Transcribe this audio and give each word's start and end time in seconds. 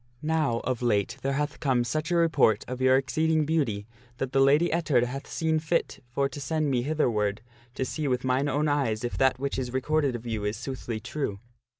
Now, 0.23 0.61
of 0.61 0.81
late, 0.81 1.17
there 1.21 1.33
hath 1.33 1.59
come 1.59 1.83
such 1.83 2.09
a 2.09 2.15
report 2.15 2.65
of 2.67 2.81
your 2.81 2.97
exceeding 2.97 3.45
beauty 3.45 3.85
that 4.17 4.31
the 4.31 4.39
Lady 4.39 4.71
Ettard 4.73 5.03
hath 5.03 5.27
seen 5.29 5.59
fit 5.59 6.03
for 6.09 6.27
to 6.27 6.41
send 6.41 6.71
me 6.71 6.81
hither 6.81 7.03
SIX 7.03 7.13
PELLIAS 7.13 7.35
TAKETH 7.35 7.45
QUEEN 7.45 7.45
GUINEVERE'S 7.45 7.65
QUARREL 7.67 7.75
207 7.75 7.75
ward 7.75 7.75
to 7.75 7.85
see 7.85 8.07
with 8.07 8.23
mine 8.23 8.49
own 8.49 8.67
eyes 8.67 9.03
if 9.03 9.17
that 9.19 9.37
which 9.39 9.59
is 9.59 9.71
recorded 9.71 10.15
of 10.15 10.25
you 10.25 10.43
is 10.43 10.57
soothly 10.57 10.99
true. 10.99 11.39